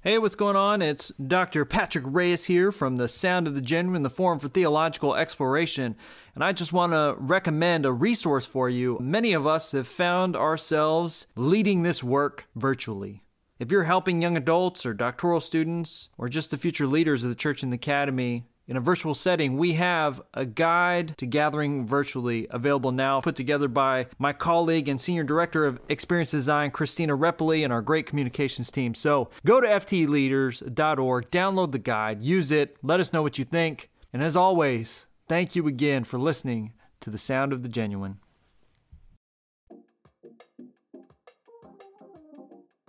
[0.00, 0.80] Hey, what's going on?
[0.80, 1.64] It's Dr.
[1.64, 5.96] Patrick Reyes here from the Sound of the Genuine, the Forum for Theological Exploration.
[6.36, 8.96] And I just want to recommend a resource for you.
[9.00, 13.24] Many of us have found ourselves leading this work virtually.
[13.58, 17.34] If you're helping young adults or doctoral students or just the future leaders of the
[17.34, 22.46] church and the academy, in a virtual setting, we have a guide to gathering virtually
[22.50, 27.64] available now, put together by my colleague and senior director of experience design, Christina Repoli,
[27.64, 28.94] and our great communications team.
[28.94, 33.88] So go to ftleaders.org, download the guide, use it, let us know what you think.
[34.12, 38.18] And as always, thank you again for listening to the sound of the genuine.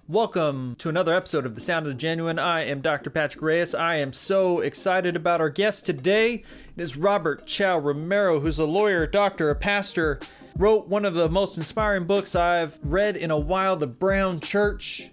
[0.10, 2.40] Welcome to another episode of The Sound of the Genuine.
[2.40, 3.12] I am Dr.
[3.12, 3.76] Patrick Reyes.
[3.76, 6.34] I am so excited about our guest today.
[6.76, 10.20] It is Robert Chao Romero, who's a lawyer, doctor, a pastor,
[10.58, 15.12] wrote one of the most inspiring books I've read in a while, The Brown Church,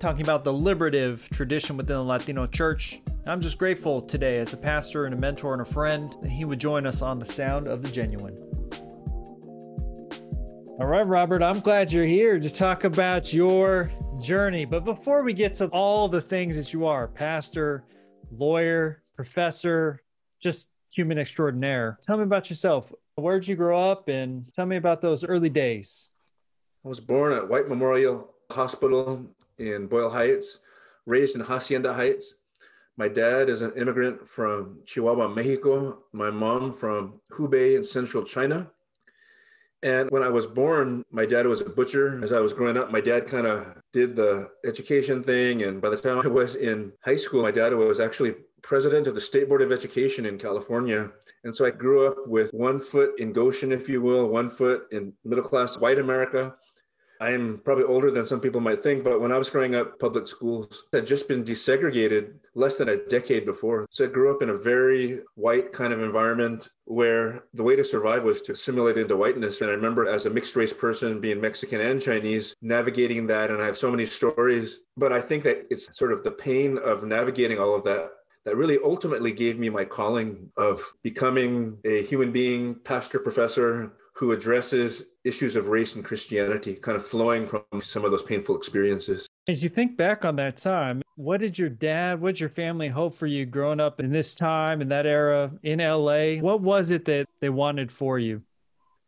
[0.00, 3.02] talking about the liberative tradition within the Latino church.
[3.26, 6.46] I'm just grateful today, as a pastor and a mentor and a friend, that he
[6.46, 8.34] would join us on The Sound of the Genuine.
[10.80, 14.64] All right, Robert, I'm glad you're here to talk about your journey.
[14.64, 17.84] But before we get to all the things that you are pastor,
[18.36, 20.02] lawyer, professor,
[20.42, 22.92] just human extraordinaire, tell me about yourself.
[23.16, 26.10] Where'd you grow up and tell me about those early days?
[26.84, 29.26] I was born at White Memorial Hospital
[29.58, 30.60] in Boyle Heights,
[31.06, 32.34] raised in Hacienda Heights.
[32.96, 36.04] My dad is an immigrant from Chihuahua, Mexico.
[36.12, 38.70] My mom from Hubei in central China.
[39.82, 42.22] And when I was born, my dad was a butcher.
[42.24, 45.62] As I was growing up, my dad kind of did the education thing.
[45.62, 49.14] And by the time I was in high school, my dad was actually president of
[49.14, 51.10] the State Board of Education in California.
[51.44, 54.82] And so I grew up with one foot in Goshen, if you will, one foot
[54.90, 56.56] in middle class white America,
[57.20, 60.28] I'm probably older than some people might think, but when I was growing up, public
[60.28, 63.86] schools had just been desegregated less than a decade before.
[63.90, 67.84] So I grew up in a very white kind of environment where the way to
[67.84, 69.60] survive was to assimilate into whiteness.
[69.60, 73.50] And I remember as a mixed race person, being Mexican and Chinese, navigating that.
[73.50, 76.78] And I have so many stories, but I think that it's sort of the pain
[76.78, 78.10] of navigating all of that
[78.44, 84.32] that really ultimately gave me my calling of becoming a human being, pastor, professor, who
[84.32, 89.28] addresses issues of race and Christianity, kind of flowing from some of those painful experiences.
[89.48, 92.88] As you think back on that time, what did your dad, what did your family
[92.88, 96.40] hope for you growing up in this time, in that era in LA?
[96.40, 98.42] What was it that they wanted for you?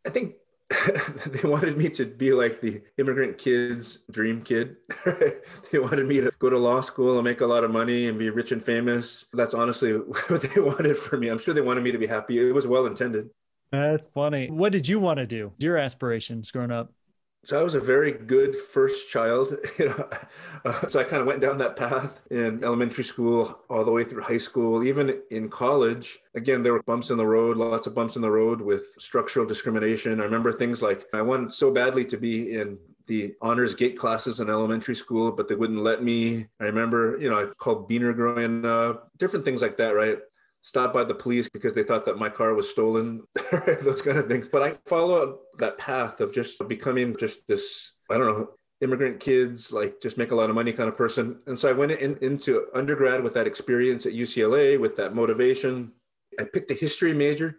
[0.07, 0.35] I think
[1.27, 4.77] they wanted me to be like the immigrant kid's dream kid.
[5.73, 8.17] they wanted me to go to law school and make a lot of money and
[8.17, 9.25] be rich and famous.
[9.33, 9.91] That's honestly
[10.27, 11.27] what they wanted for me.
[11.27, 12.39] I'm sure they wanted me to be happy.
[12.39, 13.29] It was well intended.
[13.71, 14.47] That's funny.
[14.47, 15.53] What did you want to do?
[15.57, 16.91] Your aspirations growing up?
[17.43, 19.55] So I was a very good first child.
[20.63, 24.03] Uh, so I kind of went down that path in elementary school, all the way
[24.03, 26.19] through high school, even in college.
[26.35, 29.47] Again, there were bumps in the road, lots of bumps in the road with structural
[29.47, 30.21] discrimination.
[30.21, 32.77] I remember things like I wanted so badly to be in
[33.07, 36.45] the honors gate classes in elementary school, but they wouldn't let me.
[36.59, 40.19] I remember, you know, I called Beaner growing up, different things like that, right?
[40.61, 43.23] Stopped by the police because they thought that my car was stolen,
[43.81, 44.47] those kind of things.
[44.47, 48.49] But I followed that path of just becoming just this, I don't know,
[48.81, 51.39] immigrant kids, like just make a lot of money kind of person.
[51.47, 55.93] And so I went in, into undergrad with that experience at UCLA, with that motivation.
[56.39, 57.57] I picked a history major.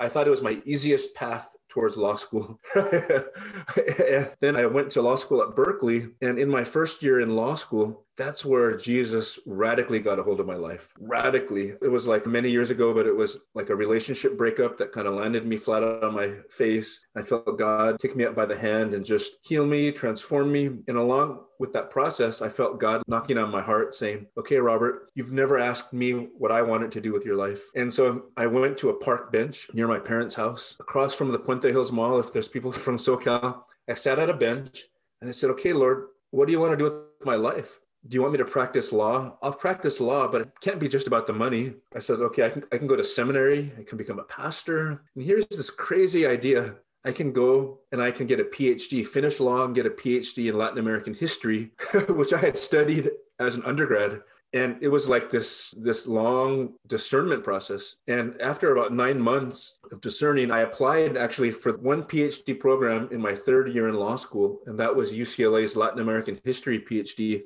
[0.00, 2.60] I thought it was my easiest path towards law school.
[2.74, 6.08] then I went to law school at Berkeley.
[6.22, 10.40] And in my first year in law school, that's where Jesus radically got a hold
[10.40, 10.88] of my life.
[11.00, 11.74] Radically.
[11.82, 15.06] It was like many years ago, but it was like a relationship breakup that kind
[15.06, 17.06] of landed me flat on my face.
[17.16, 20.66] I felt God take me up by the hand and just heal me, transform me.
[20.88, 25.10] And along with that process, I felt God knocking on my heart saying, Okay, Robert,
[25.14, 27.62] you've never asked me what I wanted to do with your life.
[27.74, 31.38] And so I went to a park bench near my parents' house across from the
[31.38, 32.18] Puente Hills Mall.
[32.18, 34.84] If there's people from SoCal, I sat at a bench
[35.20, 37.78] and I said, Okay, Lord, what do you want to do with my life?
[38.06, 39.36] Do you want me to practice law?
[39.42, 41.72] I'll practice law, but it can't be just about the money.
[41.94, 43.72] I said, okay, I can, I can go to seminary.
[43.78, 45.02] I can become a pastor.
[45.14, 46.74] And here's this crazy idea.
[47.04, 50.48] I can go and I can get a PhD, finish law and get a PhD
[50.48, 51.70] in Latin American history,
[52.08, 54.22] which I had studied as an undergrad.
[54.52, 57.96] And it was like this, this long discernment process.
[58.06, 63.20] And after about nine months of discerning, I applied actually for one PhD program in
[63.20, 64.60] my third year in law school.
[64.66, 67.42] And that was UCLA's Latin American history PhD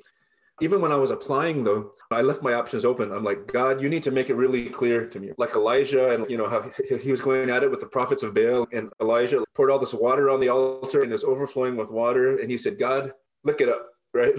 [0.61, 3.11] even when I was applying, though, I left my options open.
[3.11, 5.31] I'm like, God, you need to make it really clear to me.
[5.37, 6.71] Like Elijah, and you know how
[7.01, 9.93] he was going at it with the prophets of Baal, and Elijah poured all this
[9.93, 12.39] water on the altar and it's overflowing with water.
[12.39, 13.13] And he said, God,
[13.43, 13.89] look it up.
[14.13, 14.33] right?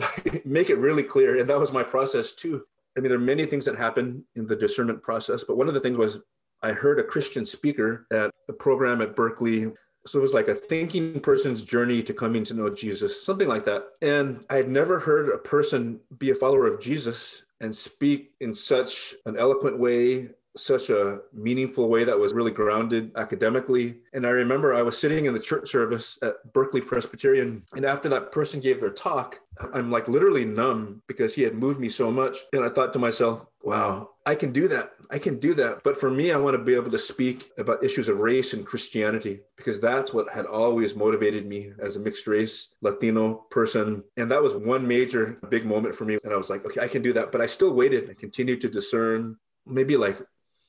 [0.44, 1.38] Make it really clear.
[1.38, 2.64] And that was my process too.
[2.96, 5.74] I mean, there are many things that happen in the discernment process, but one of
[5.74, 6.20] the things was
[6.62, 9.70] I heard a Christian speaker at a program at Berkeley.
[10.06, 13.64] So it was like a thinking person's journey to coming to know Jesus, something like
[13.66, 13.84] that.
[14.00, 18.54] And I had never heard a person be a follower of Jesus and speak in
[18.54, 23.96] such an eloquent way such a meaningful way that was really grounded academically.
[24.12, 28.08] And I remember I was sitting in the church service at Berkeley Presbyterian, and after
[28.08, 29.40] that person gave their talk,
[29.72, 32.38] I'm like literally numb because he had moved me so much.
[32.52, 34.92] And I thought to myself, wow, I can do that.
[35.10, 35.82] I can do that.
[35.82, 38.64] But for me, I want to be able to speak about issues of race and
[38.64, 44.04] Christianity because that's what had always motivated me as a mixed race Latino person.
[44.16, 46.18] And that was one major big moment for me.
[46.22, 47.32] And I was like, okay, I can do that.
[47.32, 48.08] But I still waited.
[48.08, 49.36] I continued to discern
[49.66, 50.18] maybe like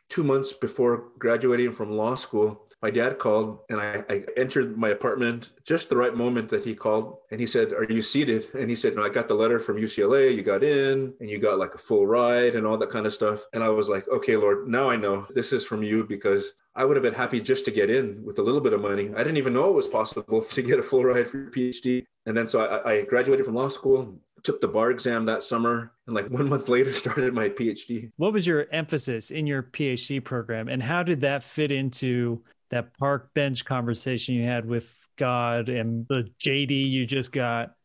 [0.10, 4.89] two months before graduating from law school, my dad called and I, I, entered my
[4.89, 8.48] apartment just the right moment that he called and he said are you seated?
[8.54, 11.39] And he said no, i got the letter from ucla you got in and you
[11.39, 13.45] got like a full ride and all that kind of stuff.
[13.54, 16.83] And i was like okay lord now i know this is from you because i
[16.83, 19.12] would have been happy just to get in with a little bit of money.
[19.16, 22.06] I didn't even know it was possible to get a full ride for your phd
[22.25, 25.92] and then so I, I graduated from law school took the bar exam that summer
[26.07, 30.24] and like one month later started my phd what was your emphasis in your phd
[30.24, 35.69] program and how did that fit into that park bench conversation you had with god
[35.69, 37.75] and the jd you just got?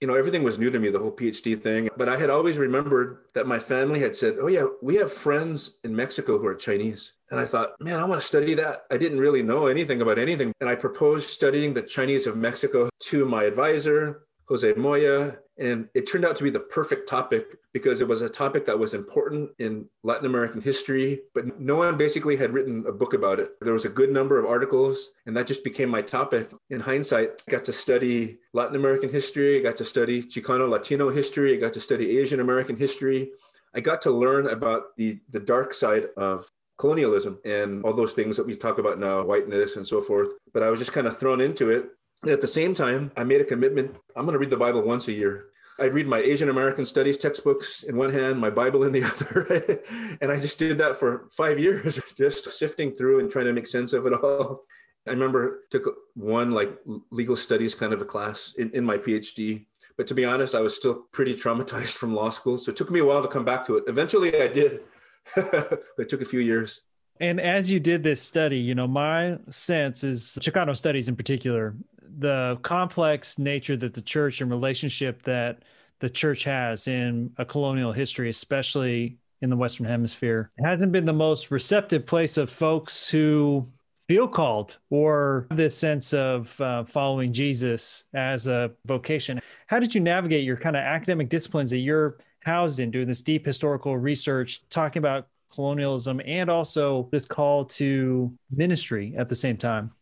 [0.00, 2.56] You know everything was new to me the whole phd thing but i had always
[2.56, 6.54] remembered that my family had said oh yeah we have friends in mexico who are
[6.54, 7.14] chinese.
[7.30, 8.84] And i thought man i want to study that.
[8.90, 12.88] I didn't really know anything about anything and i proposed studying the chinese of mexico
[13.10, 18.00] to my advisor jose moya and it turned out to be the perfect topic because
[18.00, 22.36] it was a topic that was important in Latin American history, but no one basically
[22.36, 23.50] had written a book about it.
[23.60, 26.50] There was a good number of articles, and that just became my topic.
[26.70, 31.10] In hindsight, I got to study Latin American history, I got to study Chicano Latino
[31.10, 33.30] history, I got to study Asian American history.
[33.74, 38.36] I got to learn about the, the dark side of colonialism and all those things
[38.36, 40.30] that we talk about now, whiteness and so forth.
[40.54, 41.90] But I was just kind of thrown into it
[42.26, 43.94] at the same time, I made a commitment.
[44.16, 45.46] I'm going to read the Bible once a year.
[45.80, 49.80] I'd read my Asian American studies textbooks in one hand, my Bible in the other.
[50.20, 53.68] and I just did that for five years, just sifting through and trying to make
[53.68, 54.64] sense of it all.
[55.06, 55.84] I remember took
[56.14, 56.76] one like
[57.10, 59.66] legal studies kind of a class in, in my PhD.
[59.96, 62.58] But to be honest, I was still pretty traumatized from law school.
[62.58, 63.84] So it took me a while to come back to it.
[63.86, 64.80] Eventually I did.
[65.36, 66.82] it took a few years.
[67.20, 71.74] And as you did this study, you know, my sense is Chicano studies in particular
[72.18, 75.62] the complex nature that the church and relationship that
[76.00, 81.12] the church has in a colonial history, especially in the Western Hemisphere, hasn't been the
[81.12, 83.66] most receptive place of folks who
[84.06, 89.40] feel called or this sense of uh, following Jesus as a vocation.
[89.66, 93.22] How did you navigate your kind of academic disciplines that you're housed in, doing this
[93.22, 99.56] deep historical research, talking about colonialism, and also this call to ministry at the same
[99.56, 99.92] time?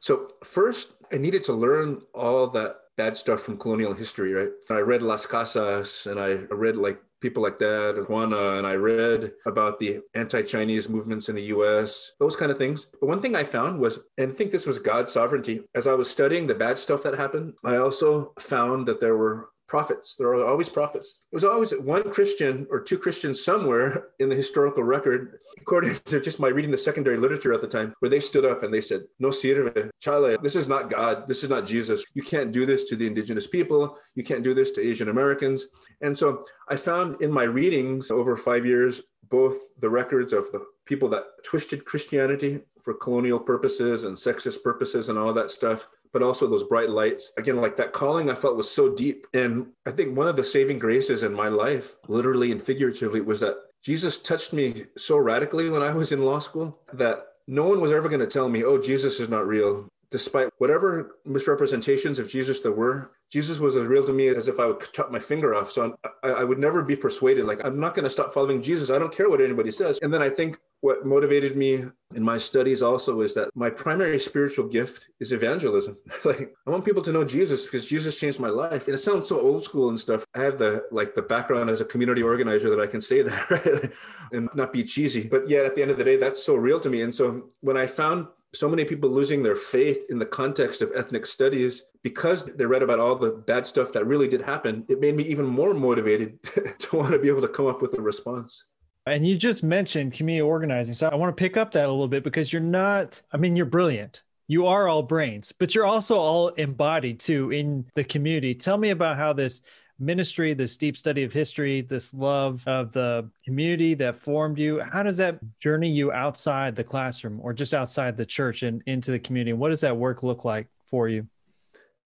[0.00, 4.50] So, first, I needed to learn all that bad stuff from colonial history, right?
[4.70, 9.32] I read Las Casas and I read like people like that, Juana, and I read
[9.46, 12.86] about the anti Chinese movements in the US, those kind of things.
[13.00, 15.94] But one thing I found was, and I think this was God's sovereignty, as I
[15.94, 20.16] was studying the bad stuff that happened, I also found that there were prophets.
[20.16, 21.24] There are always prophets.
[21.30, 26.20] There was always one Christian or two Christians somewhere in the historical record, according to
[26.20, 28.80] just my reading the secondary literature at the time, where they stood up and they
[28.80, 31.26] said, No sirve, chale, this is not God.
[31.26, 32.04] This is not Jesus.
[32.14, 33.98] You can't do this to the indigenous people.
[34.14, 35.66] You can't do this to Asian Americans.
[36.00, 40.64] And so I found in my readings over five years, both the records of the
[40.84, 46.22] people that twisted Christianity for colonial purposes and sexist purposes and all that stuff, but
[46.22, 47.34] also those bright lights.
[47.36, 49.26] Again, like that calling I felt was so deep.
[49.34, 53.40] And I think one of the saving graces in my life, literally and figuratively, was
[53.40, 57.82] that Jesus touched me so radically when I was in law school that no one
[57.82, 59.88] was ever going to tell me, oh, Jesus is not real.
[60.10, 64.60] Despite whatever misrepresentations of Jesus there were, Jesus was as real to me as if
[64.60, 65.72] I would chop my finger off.
[65.72, 67.44] So I, I would never be persuaded.
[67.44, 68.88] Like, I'm not going to stop following Jesus.
[68.88, 69.98] I don't care what anybody says.
[70.00, 74.20] And then I think what motivated me in my studies also is that my primary
[74.20, 75.96] spiritual gift is evangelism.
[76.24, 78.86] like, I want people to know Jesus because Jesus changed my life.
[78.86, 80.24] And it sounds so old school and stuff.
[80.34, 83.50] I have the like the background as a community organizer that I can say that,
[83.50, 83.92] right?
[84.32, 85.26] and not be cheesy.
[85.26, 87.02] But yet at the end of the day, that's so real to me.
[87.02, 90.92] And so when I found so many people losing their faith in the context of
[90.94, 95.00] ethnic studies because they read about all the bad stuff that really did happen it
[95.00, 96.38] made me even more motivated
[96.78, 98.66] to want to be able to come up with a response.
[99.06, 102.08] And you just mentioned community organizing so i want to pick up that a little
[102.08, 104.22] bit because you're not i mean you're brilliant.
[104.48, 108.54] You are all brains but you're also all embodied too in the community.
[108.54, 109.62] Tell me about how this
[109.98, 114.80] ministry, this deep study of history, this love of the community that formed you.
[114.80, 119.10] How does that journey you outside the classroom or just outside the church and into
[119.10, 119.52] the community?
[119.52, 121.26] What does that work look like for you?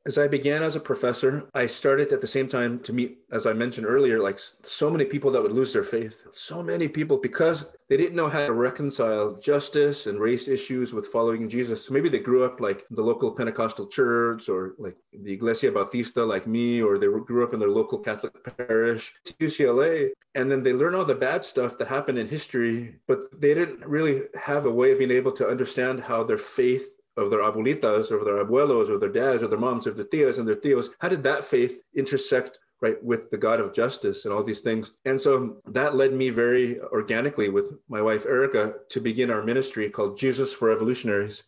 [0.07, 3.47] As I began as a professor, I started at the same time to meet, as
[3.47, 6.23] I mentioned earlier, like so many people that would lose their faith.
[6.33, 11.09] So many people because they didn't know how to reconcile justice and race issues with
[11.09, 11.85] following Jesus.
[11.85, 16.25] So maybe they grew up like the local Pentecostal church or like the Iglesia Bautista,
[16.25, 20.13] like me, or they grew up in their local Catholic parish UCLA.
[20.35, 23.85] And then they learn all the bad stuff that happened in history, but they didn't
[23.85, 28.11] really have a way of being able to understand how their faith of their abuelitas
[28.11, 30.89] or their abuelos or their dads or their moms or their tias and their tios
[30.99, 34.93] how did that faith intersect right with the god of justice and all these things?
[35.05, 39.91] And so that led me very organically with my wife erica to begin our ministry
[39.91, 41.45] called jesus for revolutionaries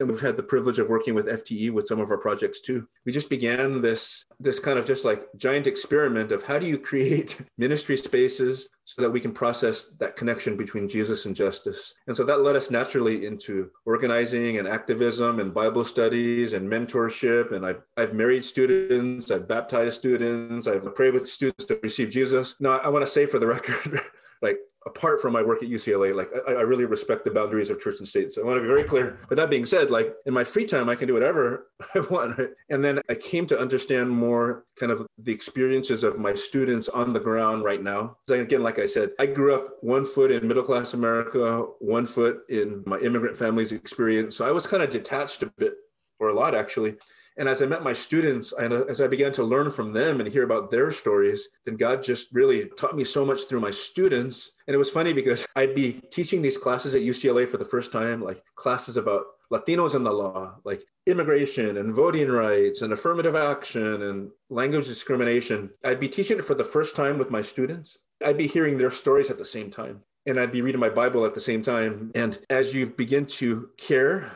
[0.00, 2.88] and we've had the privilege of working with FTE with some of our projects too.
[3.04, 6.78] We just began this this kind of just like giant experiment of how do you
[6.78, 11.94] create ministry spaces so that we can process that connection between Jesus and justice.
[12.08, 17.52] And so that led us naturally into organizing and activism and Bible studies and mentorship.
[17.52, 22.56] And I've, I've married students, I've baptized students, I've prayed with students to receive Jesus.
[22.58, 24.00] Now, I want to say for the record,
[24.42, 27.80] like apart from my work at UCLA, like I, I, really respect the boundaries of
[27.80, 28.32] church and state.
[28.32, 29.18] So I want to be very clear.
[29.28, 32.40] But that being said, like in my free time, I can do whatever I want.
[32.70, 37.12] And then I came to understand more kind of the experiences of my students on
[37.12, 38.16] the ground right now.
[38.28, 42.06] So again, like I said, I grew up one foot in middle class America, one
[42.06, 44.36] foot in my immigrant family's experience.
[44.36, 45.74] So I was kind of detached a bit,
[46.18, 46.96] or a lot actually.
[47.36, 50.20] And as I met my students and uh, as I began to learn from them
[50.20, 53.70] and hear about their stories, then God just really taught me so much through my
[53.70, 54.52] students.
[54.66, 57.92] And it was funny because I'd be teaching these classes at UCLA for the first
[57.92, 63.34] time, like classes about Latinos and the law, like immigration and voting rights and affirmative
[63.34, 65.70] action and language discrimination.
[65.84, 67.98] I'd be teaching it for the first time with my students.
[68.24, 70.02] I'd be hearing their stories at the same time.
[70.26, 72.12] And I'd be reading my Bible at the same time.
[72.14, 74.30] And as you begin to care,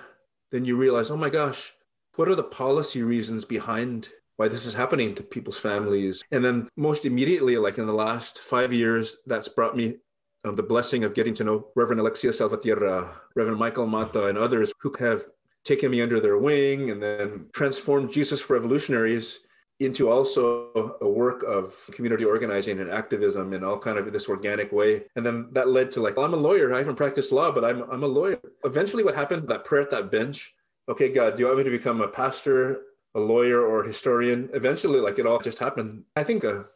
[0.51, 1.75] then you realize, oh my gosh,
[2.17, 6.23] what are the policy reasons behind why this is happening to people's families?
[6.31, 9.97] And then, most immediately, like in the last five years, that's brought me
[10.45, 14.73] um, the blessing of getting to know Reverend Alexia Salvatierra, Reverend Michael Mata, and others
[14.81, 15.25] who have
[15.65, 19.41] taken me under their wing and then transformed Jesus for Revolutionaries
[19.81, 24.71] into also a work of community organizing and activism in all kind of this organic
[24.71, 25.03] way.
[25.17, 26.73] And then that led to like well, i'm a lawyer.
[26.73, 28.39] I haven't practiced law but i'm, I'm a lawyer.
[28.65, 30.55] Eventually what happened that prayer at that bench
[30.89, 32.83] okay, God, do you want me to become a pastor,
[33.15, 34.51] a lawyer, or a historian?
[34.53, 36.05] Eventually, like it all just happened.
[36.17, 36.67] I think a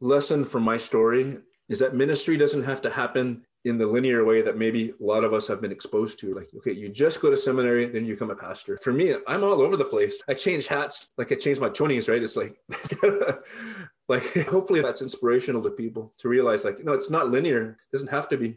[0.00, 1.38] lesson from my story
[1.68, 5.24] is that ministry doesn't have to happen in the linear way that maybe a lot
[5.24, 6.32] of us have been exposed to.
[6.32, 8.78] Like, okay, you just go to seminary, then you become a pastor.
[8.80, 10.22] For me, I'm all over the place.
[10.28, 12.22] I change hats like I changed my 20s, right?
[12.22, 12.56] It's like,
[14.08, 17.70] like hopefully that's inspirational to people to realize like, know, it's not linear.
[17.70, 18.56] It doesn't have to be.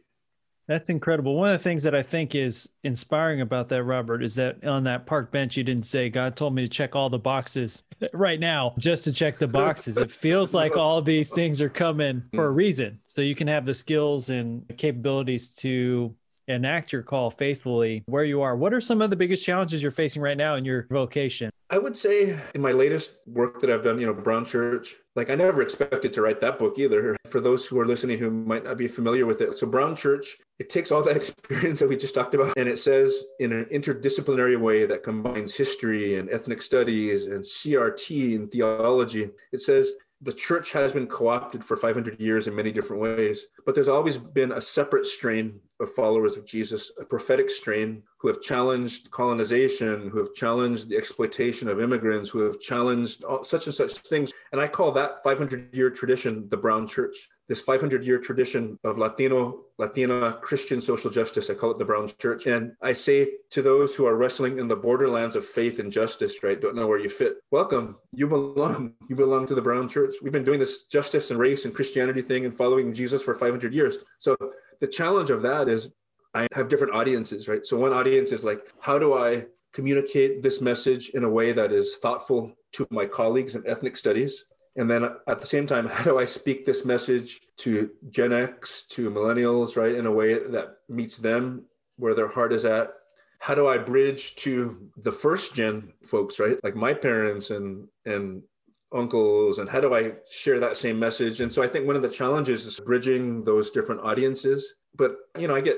[0.69, 1.35] That's incredible.
[1.35, 4.83] One of the things that I think is inspiring about that, Robert, is that on
[4.83, 7.81] that park bench, you didn't say, God told me to check all the boxes
[8.13, 9.97] right now just to check the boxes.
[9.97, 12.55] it feels like all these things are coming for a hmm.
[12.57, 12.99] reason.
[13.05, 16.13] So you can have the skills and capabilities to
[16.49, 18.55] enact your call faithfully where you are.
[18.55, 21.49] What are some of the biggest challenges you're facing right now in your vocation?
[21.71, 25.29] I would say in my latest work that I've done, you know, Brown Church, like
[25.29, 27.15] I never expected to write that book either.
[27.27, 29.57] For those who are listening who might not be familiar with it.
[29.59, 32.79] So Brown Church, it takes all that experience that we just talked about and it
[32.79, 39.29] says in an interdisciplinary way that combines history and ethnic studies and CRT and theology.
[39.51, 39.91] It says
[40.21, 44.17] the church has been co-opted for 500 years in many different ways but there's always
[44.17, 50.09] been a separate strain of followers of jesus a prophetic strain who have challenged colonization
[50.09, 54.31] who have challenged the exploitation of immigrants who have challenged all, such and such things
[54.51, 58.99] and i call that 500 year tradition the brown church this 500 year tradition of
[58.99, 61.49] Latino, Latina Christian social justice.
[61.49, 62.45] I call it the Brown Church.
[62.45, 66.43] And I say to those who are wrestling in the borderlands of faith and justice,
[66.43, 67.97] right, don't know where you fit, welcome.
[68.13, 68.93] You belong.
[69.09, 70.13] You belong to the Brown Church.
[70.21, 73.73] We've been doing this justice and race and Christianity thing and following Jesus for 500
[73.73, 73.97] years.
[74.19, 74.37] So
[74.79, 75.89] the challenge of that is
[76.33, 77.65] I have different audiences, right?
[77.65, 81.71] So one audience is like, how do I communicate this message in a way that
[81.71, 84.45] is thoughtful to my colleagues in ethnic studies?
[84.75, 88.83] And then at the same time, how do I speak this message to Gen X,
[88.91, 91.65] to millennials, right, in a way that meets them
[91.97, 92.93] where their heart is at?
[93.39, 98.43] How do I bridge to the first gen folks, right, like my parents and and
[98.91, 101.41] uncles, and how do I share that same message?
[101.41, 104.75] And so I think one of the challenges is bridging those different audiences.
[104.95, 105.77] But you know, I get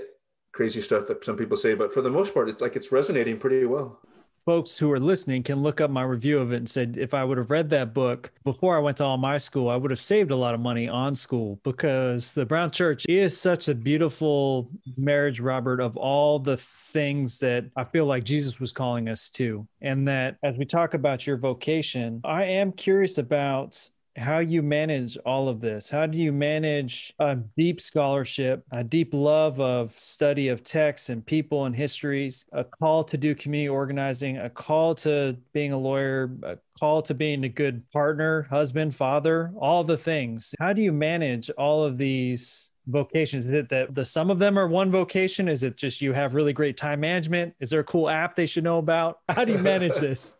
[0.53, 3.37] crazy stuff that some people say, but for the most part, it's like it's resonating
[3.37, 3.99] pretty well.
[4.45, 7.23] Folks who are listening can look up my review of it and said if I
[7.23, 10.01] would have read that book before I went to all my school, I would have
[10.01, 14.69] saved a lot of money on school because the Brown Church is such a beautiful
[14.97, 19.67] marriage, Robert, of all the things that I feel like Jesus was calling us to.
[19.81, 25.17] And that as we talk about your vocation, I am curious about how you manage
[25.25, 25.89] all of this.
[25.89, 31.25] How do you manage a deep scholarship, a deep love of study of texts and
[31.25, 36.31] people and histories, a call to do community organizing, a call to being a lawyer,
[36.43, 40.53] a call to being a good partner, husband, father, all the things.
[40.59, 43.45] How do you manage all of these vocations?
[43.45, 45.47] Is it that the some of them are one vocation?
[45.47, 47.53] Is it just you have really great time management?
[47.59, 49.19] Is there a cool app they should know about?
[49.29, 50.33] How do you manage this?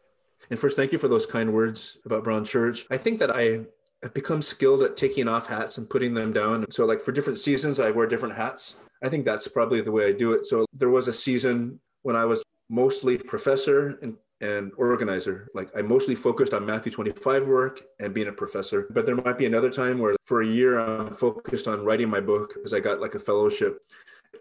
[0.52, 2.86] And first, thank you for those kind words about Brown Church.
[2.92, 3.62] I think that I
[4.04, 6.66] have become skilled at taking off hats and putting them down.
[6.70, 8.76] So, like for different seasons, I wear different hats.
[9.02, 10.46] I think that's probably the way I do it.
[10.46, 15.50] So, there was a season when I was mostly professor and and organizer.
[15.54, 18.88] Like I mostly focused on Matthew 25 work and being a professor.
[18.90, 22.20] But there might be another time where for a year I'm focused on writing my
[22.20, 23.84] book because I got like a fellowship.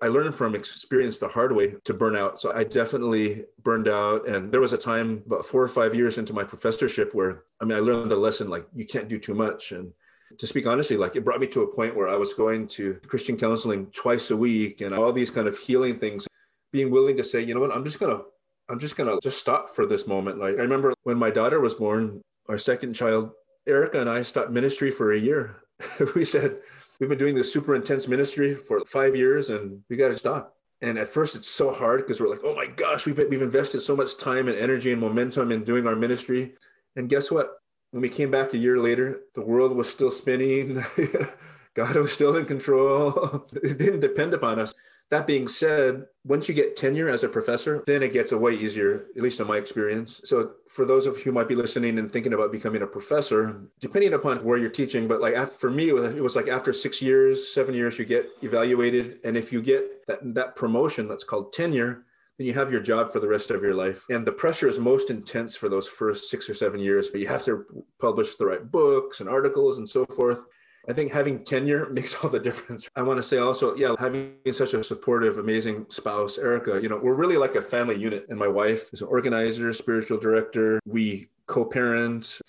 [0.02, 2.40] I learned from experience the hard way to burn out.
[2.40, 4.26] So I definitely burned out.
[4.28, 7.64] And there was a time about four or five years into my professorship where, I
[7.64, 9.72] mean, I learned the lesson like you can't do too much.
[9.72, 9.92] And
[10.38, 12.94] to speak honestly, like it brought me to a point where I was going to
[13.06, 16.26] Christian counseling twice a week and all these kind of healing things,
[16.72, 18.24] being willing to say, you know what, I'm just going to,
[18.68, 20.38] I'm just to just stop for this moment.
[20.38, 23.32] Like I remember when my daughter was born, our second child,
[23.66, 25.56] Erica and I stopped ministry for a year.
[26.14, 26.58] we said,
[27.00, 30.54] we've been doing this super intense ministry for five years and we got to stop.
[30.82, 33.80] And at first, it's so hard because we're like, oh my gosh, we've, we've invested
[33.80, 36.54] so much time and energy and momentum in doing our ministry.
[36.96, 37.50] And guess what?
[37.90, 40.84] When we came back a year later, the world was still spinning.
[41.74, 43.46] God was still in control.
[43.62, 44.74] it didn't depend upon us.
[45.10, 48.54] That being said, once you get tenure as a professor, then it gets a way
[48.54, 50.20] easier, at least in my experience.
[50.24, 53.60] So, for those of you who might be listening and thinking about becoming a professor,
[53.80, 57.52] depending upon where you're teaching, but like for me, it was like after six years,
[57.52, 59.18] seven years, you get evaluated.
[59.24, 62.04] And if you get that, that promotion that's called tenure,
[62.38, 64.06] then you have your job for the rest of your life.
[64.08, 67.26] And the pressure is most intense for those first six or seven years, but you
[67.26, 67.66] have to
[68.00, 70.44] publish the right books and articles and so forth.
[70.88, 72.88] I think having tenure makes all the difference.
[72.96, 76.98] I want to say also, yeah, having such a supportive, amazing spouse, Erica, you know,
[77.02, 78.26] we're really like a family unit.
[78.28, 80.80] And my wife is an organizer, spiritual director.
[80.86, 82.40] We co parent.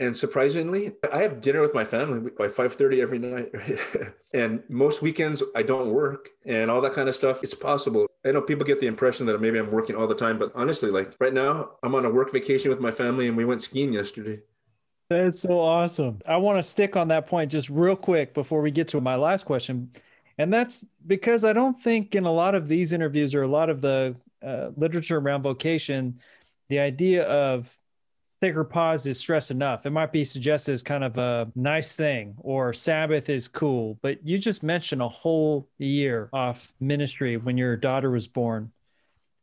[0.00, 3.52] And surprisingly, I have dinner with my family by 5:30 every night.
[4.32, 7.42] and most weekends I don't work and all that kind of stuff.
[7.42, 8.06] It's possible.
[8.24, 10.90] I know people get the impression that maybe I'm working all the time, but honestly,
[10.90, 13.92] like right now, I'm on a work vacation with my family and we went skiing
[13.92, 14.40] yesterday.
[15.10, 16.20] That's so awesome.
[16.26, 19.16] I want to stick on that point just real quick before we get to my
[19.16, 19.90] last question.
[20.36, 23.70] And that's because I don't think in a lot of these interviews or a lot
[23.70, 26.20] of the uh, literature around vocation,
[26.68, 27.74] the idea of
[28.42, 29.86] sacred pause is stress enough.
[29.86, 34.24] It might be suggested as kind of a nice thing or Sabbath is cool, but
[34.26, 38.70] you just mentioned a whole year off ministry when your daughter was born.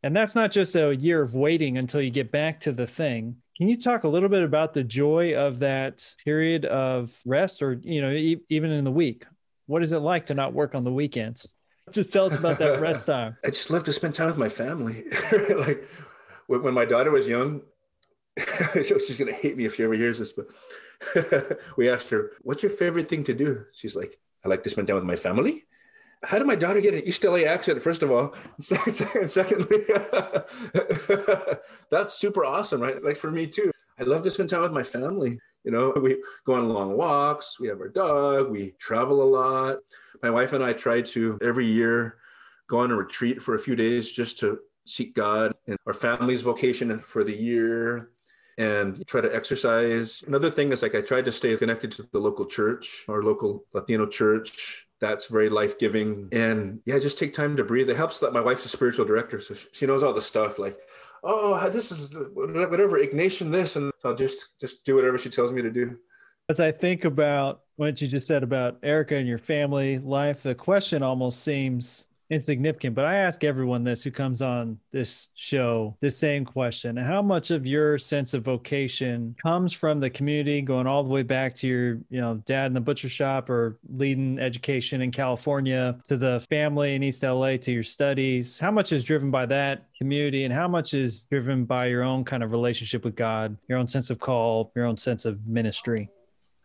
[0.04, 3.42] And that's not just a year of waiting until you get back to the thing.
[3.56, 7.72] Can you talk a little bit about the joy of that period of rest or,
[7.82, 9.24] you know, e- even in the week?
[9.66, 11.54] What is it like to not work on the weekends?
[11.90, 13.36] Just tell us about that rest time.
[13.44, 15.04] I just love to spend time with my family.
[15.56, 15.88] like
[16.48, 17.62] when my daughter was young,
[18.74, 22.62] she's going to hate me if she ever hears this, but we asked her, What's
[22.62, 23.64] your favorite thing to do?
[23.72, 25.64] She's like, I like to spend time with my family
[26.24, 27.82] how did my daughter get an East LA accent?
[27.82, 29.80] First of all, secondly,
[31.90, 33.02] that's super awesome, right?
[33.02, 33.70] Like for me too.
[33.98, 35.38] I love to spend time with my family.
[35.64, 37.58] You know, we go on long walks.
[37.58, 38.50] We have our dog.
[38.50, 39.78] We travel a lot.
[40.22, 42.18] My wife and I try to every year
[42.68, 46.42] go on a retreat for a few days just to seek God and our family's
[46.42, 48.10] vocation for the year
[48.58, 50.24] and try to exercise.
[50.26, 53.64] Another thing is like I tried to stay connected to the local church, our local
[53.72, 56.28] Latino church, that's very life giving.
[56.32, 57.90] And yeah, just take time to breathe.
[57.90, 60.78] It helps that my wife's a spiritual director, so she knows all the stuff like,
[61.22, 65.62] oh, this is whatever Ignatian this, and I'll just just do whatever she tells me
[65.62, 65.98] to do.
[66.48, 70.54] As I think about what you just said about Erica and your family life, the
[70.54, 76.10] question almost seems insignificant, but I ask everyone this who comes on this show the
[76.10, 76.96] same question.
[76.96, 81.22] How much of your sense of vocation comes from the community going all the way
[81.22, 85.98] back to your, you know, dad in the butcher shop or leading education in California
[86.04, 88.58] to the family in East LA to your studies?
[88.58, 92.24] How much is driven by that community and how much is driven by your own
[92.24, 96.10] kind of relationship with God, your own sense of call, your own sense of ministry?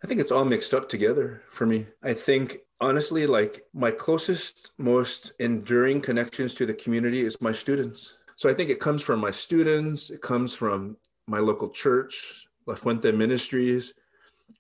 [0.04, 1.86] I think it's all mixed up together for me.
[2.02, 8.18] I think honestly, like my closest, most enduring connections to the community is my students.
[8.36, 12.76] So I think it comes from my students, it comes from my local church, La
[12.76, 13.94] Fuente Ministries,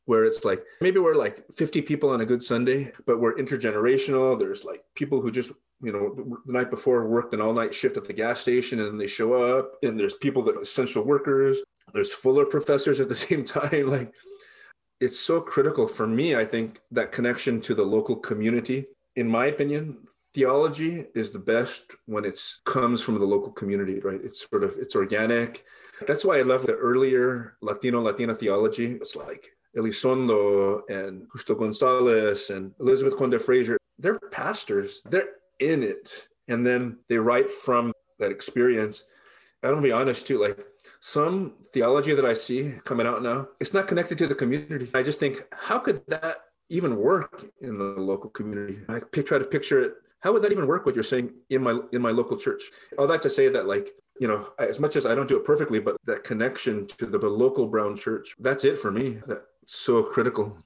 [0.05, 4.37] where it's like maybe we're like 50 people on a good Sunday, but we're intergenerational.
[4.37, 8.05] There's like people who just you know the night before worked an all-night shift at
[8.05, 11.57] the gas station and they show up and there's people that are essential workers
[11.91, 14.13] there's fuller professors at the same time like
[15.01, 18.85] it's so critical for me i think that connection to the local community.
[19.15, 19.97] In my opinion
[20.33, 24.21] theology is the best when it comes from the local community right?
[24.23, 25.65] It's sort of it's organic.
[26.07, 28.89] That's why i love the earlier latino latina theology.
[29.03, 29.43] It's like
[29.75, 33.77] elizondo and justo gonzalez and elizabeth conde frazier.
[33.97, 35.01] They're pastors.
[35.11, 36.27] They're in it.
[36.47, 39.03] And then they write from that experience.
[39.63, 40.57] I'm gonna be honest too like
[41.01, 44.89] some theology that i see coming out now it's not connected to the community.
[44.93, 46.37] I just think how could that
[46.69, 48.79] even work in the local community?
[48.87, 49.93] I try to picture it.
[50.21, 52.63] How would that even work what you're saying in my in my local church?
[52.97, 55.45] All that to say that like you know as much as i don't do it
[55.45, 59.19] perfectly but that connection to the, the local brown church that's it for me.
[59.27, 60.57] That's so critical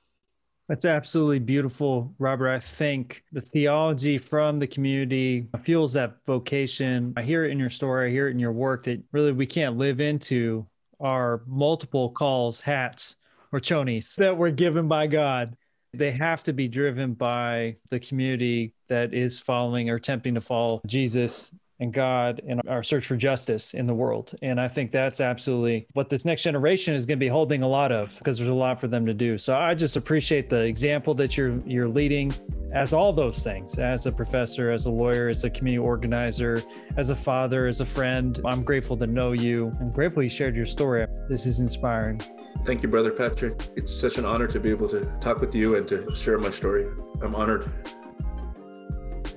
[0.67, 2.49] that's absolutely beautiful, Robert.
[2.49, 7.13] I think the theology from the community fuels that vocation.
[7.17, 9.45] I hear it in your story, I hear it in your work that really we
[9.45, 10.65] can't live into
[10.99, 13.17] our multiple calls, hats,
[13.51, 15.55] or chonies that were given by God.
[15.93, 20.81] They have to be driven by the community that is following or attempting to follow
[20.85, 24.33] Jesus and God and our search for justice in the world.
[24.41, 27.67] And I think that's absolutely what this next generation is going to be holding a
[27.67, 29.37] lot of because there's a lot for them to do.
[29.37, 32.33] So I just appreciate the example that you're you're leading
[32.73, 36.61] as all those things, as a professor, as a lawyer, as a community organizer,
[36.97, 38.41] as a father, as a friend.
[38.45, 39.75] I'm grateful to know you.
[39.79, 41.07] I'm grateful you shared your story.
[41.29, 42.21] This is inspiring.
[42.65, 43.69] Thank you, Brother Patrick.
[43.75, 46.49] It's such an honor to be able to talk with you and to share my
[46.49, 46.87] story.
[47.21, 47.71] I'm honored.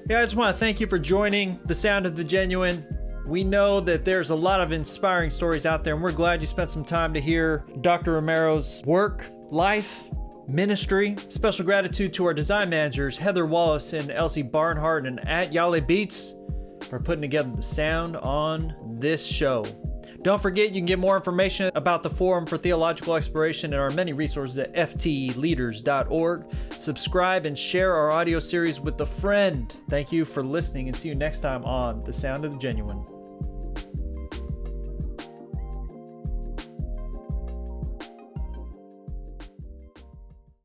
[0.09, 2.83] Yeah, I just want to thank you for joining the Sound of the Genuine.
[3.27, 6.47] We know that there's a lot of inspiring stories out there, and we're glad you
[6.47, 8.15] spent some time to hear Dr.
[8.15, 10.05] Romero's work, life,
[10.49, 11.15] ministry.
[11.29, 16.33] Special gratitude to our design managers, Heather Wallace and Elsie Barnhart, and at Yale Beats
[16.89, 19.63] for putting together the sound on this show.
[20.23, 23.91] Don't forget, you can get more information about the Forum for Theological Exploration and our
[23.91, 26.45] many resources at ftleaders.org.
[26.79, 29.77] Subscribe and share our audio series with a friend.
[29.89, 33.18] Thank you for listening and see you next time on The Sound of the Genuine.